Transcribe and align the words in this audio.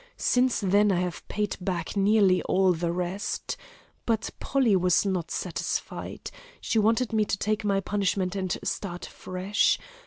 Since 0.17 0.61
then, 0.61 0.91
I 0.91 0.99
have 1.01 1.21
paid 1.27 1.57
back 1.61 1.95
nearly 1.95 2.41
all 2.45 2.73
the 2.73 2.91
rest. 2.91 3.55
But 4.07 4.31
Polly 4.39 4.75
was 4.75 5.05
not 5.05 5.29
satisfied. 5.29 6.31
She 6.59 6.79
wanted 6.79 7.13
me 7.13 7.23
to 7.25 7.37
take 7.37 7.63
my 7.63 7.81
punishment 7.81 8.35
and 8.35 8.57
start 8.63 9.05
fresh. 9.05 9.77